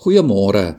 [0.00, 0.78] Goeiemôre.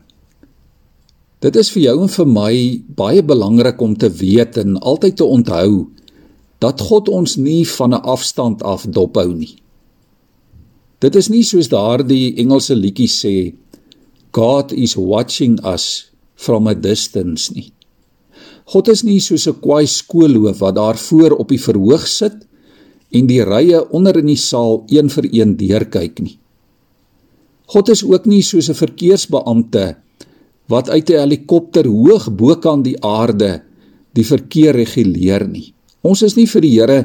[1.45, 2.53] Dit is vir jou en vir my
[2.97, 5.75] baie belangrik om te weet en altyd te onthou
[6.65, 9.61] dat God ons nie van 'n afstand af dophou nie.
[10.99, 13.53] Dit is nie soos daardie Engelse liedjie sê
[14.33, 17.69] God is watching us from a distance nie.
[18.65, 22.47] God is nie soos 'n kwaai skoolhoof wat daar voor op die verhoog sit
[23.11, 26.41] en die rye onder in die saal een vir een deurkyk nie.
[27.71, 29.95] God is ook nie soos 'n verkeersbeampte
[30.67, 33.63] wat uit 'n helikopter hoog bokant die aarde
[34.13, 35.73] die verkeer reguleer nie.
[36.01, 36.99] Ons is nie vir die Here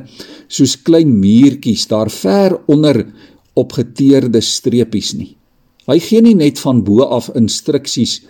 [0.48, 3.06] soos klein muurtjies daar ver onder
[3.55, 5.36] op geteerde streepies nie.
[5.86, 8.22] Hy gee nie net van bo af instruksies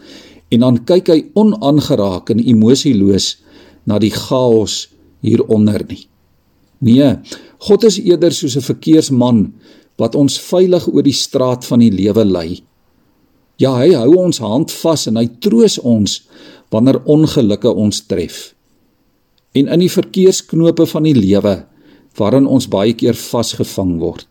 [0.50, 3.36] en dan kyk hy onaangeraak en emosieloos
[3.86, 4.88] na die chaos
[5.22, 6.06] hieronder nie.
[6.80, 7.16] Nee,
[7.58, 9.52] God is eerder soos 'n verkeersman
[10.00, 12.48] wat ons veilig oor die straat van die lewe lei.
[13.56, 16.20] Ja, hy hou ons hand vas en hy troos ons
[16.72, 18.52] wanneer ongelukke ons tref.
[19.56, 21.62] En in die verkeersknope van die lewe
[22.20, 24.28] waarin ons baie keer vasgevang word.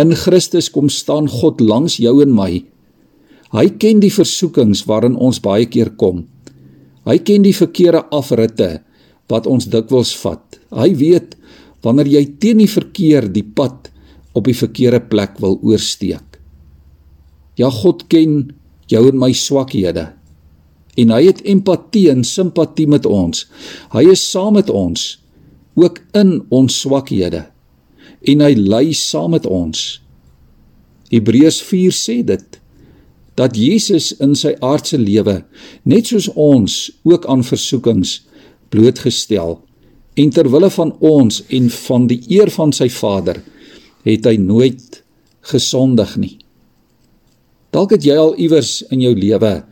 [0.00, 2.64] In Christus kom staan God langs jou en my.
[3.56, 6.26] Hy ken die versoekings waarin ons baie keer kom.
[7.08, 8.70] Hy ken die verkeerde afritte
[9.30, 10.58] wat ons dikwels vat.
[10.72, 11.36] Hy weet
[11.84, 13.85] wanneer jy teen die verkeer die pad
[14.36, 16.36] op die verkeerde plek wil oorsteek.
[17.56, 18.52] Ja God ken
[18.92, 20.10] jou en my swakhede.
[20.96, 23.44] En hy het empatie en simpatie met ons.
[23.92, 25.16] Hy is saam met ons
[25.76, 27.46] ook in ons swakhede.
[28.24, 29.82] En hy ly saam met ons.
[31.12, 32.60] Hebreërs 4 sê dit
[33.36, 35.42] dat Jesus in sy aardse lewe
[35.84, 38.22] net soos ons ook aan versoekings
[38.72, 39.58] blootgestel
[40.16, 43.42] en ter wille van ons en van die eer van sy Vader
[44.06, 45.02] het hy nooit
[45.50, 46.36] gesondig nie.
[47.74, 49.64] Dalk het jy al iewers in jou lewe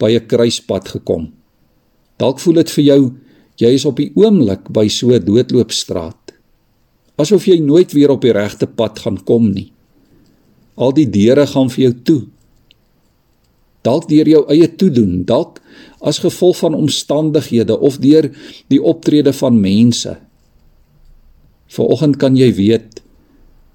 [0.00, 1.32] by 'n kruispunt gekom.
[2.18, 3.12] Dalk voel dit vir jou
[3.56, 6.32] jy is op die oomblik by so 'n doodloopstraat.
[7.16, 9.72] Asof jy nooit weer op die regte pad gaan kom nie.
[10.76, 12.22] Al die deure gaan vir jou toe.
[13.82, 15.60] Dalk deur jou eie toedoen, dalk
[16.00, 18.30] as gevolg van omstandighede of deur
[18.68, 20.16] die optrede van mense.
[21.66, 22.93] Vanoggend kan jy weet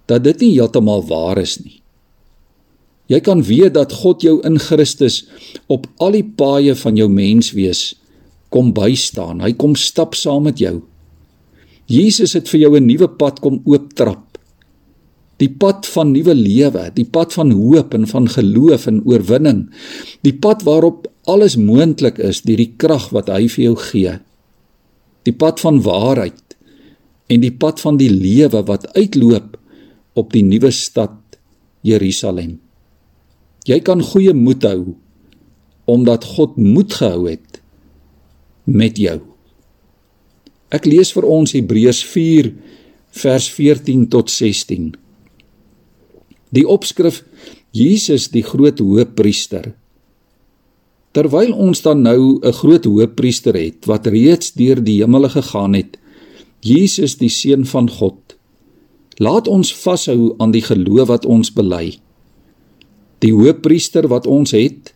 [0.09, 1.79] dat dit nie heeltemal waar is nie.
[3.09, 5.23] Jy kan weet dat God jou in Christus
[5.67, 7.95] op al die paaie van jou menswees
[8.53, 9.41] kom bystaan.
[9.41, 10.79] Hy kom stap saam met jou.
[11.89, 14.37] Jesus het vir jou 'n nuwe pad kom ooptrap.
[15.39, 19.69] Die pad van nuwe lewe, die pad van hoop en van geloof en oorwinning.
[20.21, 24.19] Die pad waarop alles moontlik is deur die krag wat hy vir jou gee.
[25.23, 26.57] Die pad van waarheid
[27.27, 29.58] en die pad van die lewe wat uitloop
[30.13, 31.17] op die nuwe stad
[31.85, 32.57] Jerusalem.
[33.67, 34.95] Jy kan goeie moed hou
[35.89, 37.59] omdat God moed gehou het
[38.69, 39.17] met jou.
[40.69, 42.51] Ek lees vir ons Hebreërs 4
[43.17, 44.91] vers 14 tot 16.
[46.53, 47.23] Die opskrif
[47.73, 49.71] Jesus die groot hoëpriester.
[51.13, 55.97] Terwyl ons dan nou 'n groot hoëpriester het wat reeds deur die hemele gegaan het,
[56.61, 58.37] Jesus die seun van God
[59.19, 61.97] Laat ons vashou aan die geloof wat ons bely.
[63.19, 64.93] Die hoëpriester wat ons het,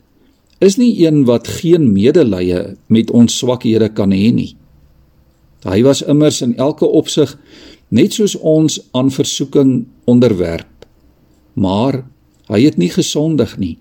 [0.63, 4.53] is nie een wat geen medelee met ons swakhede kan hê nie.
[5.67, 7.35] Hy was immers in elke opsig
[7.91, 10.88] net soos ons aan versoeking onderwerp,
[11.53, 12.06] maar
[12.47, 13.75] hy het nie gesondig nie.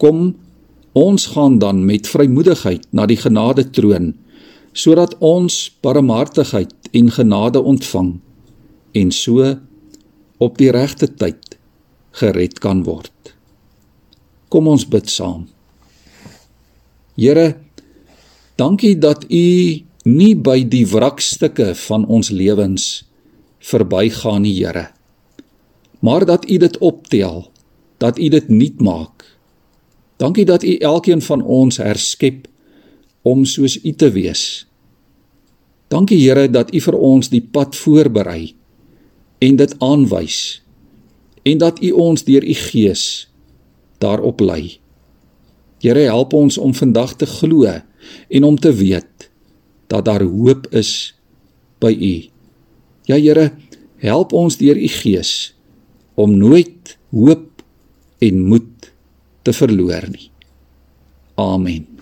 [0.00, 0.32] Kom,
[0.96, 4.14] ons gaan dan met vrymoedigheid na die genade troon
[4.76, 5.54] sodat ons
[5.84, 8.16] barmhartigheid en genade ontvang
[8.96, 9.44] en so
[10.42, 11.56] op die regte tyd
[12.16, 13.12] gered kan word.
[14.48, 15.46] Kom ons bid saam.
[17.16, 17.56] Here,
[18.60, 19.46] dankie dat U
[20.06, 23.04] nie by die wrakstukke van ons lewens
[23.66, 24.90] verbygaan nie, Here.
[26.00, 27.48] Maar dat U dit optel,
[27.98, 29.24] dat U dit nuut maak.
[30.20, 32.46] Dankie dat U elkeen van ons herskep
[33.26, 34.66] om soos U te wees.
[35.88, 38.54] Dankie Here dat U vir ons die pad voorberei
[39.38, 40.38] en dit aanwys
[41.46, 43.28] en dat U ons deur U Gees
[44.02, 44.78] daarop lei.
[45.80, 47.68] Here help ons om vandag te glo
[48.28, 49.30] en om te weet
[49.86, 51.14] dat daar hoop is
[51.78, 52.14] by U.
[53.06, 53.52] Ja Here,
[54.02, 55.54] help ons deur U Gees
[56.14, 57.62] om nooit hoop
[58.18, 58.90] en moed
[59.42, 60.30] te verloor nie.
[61.36, 61.95] Amen.